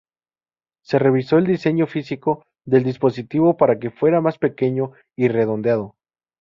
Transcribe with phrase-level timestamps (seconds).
[0.83, 5.95] Se revisó el diseño físico del dispositivo para que fuera más pequeño y redondeado.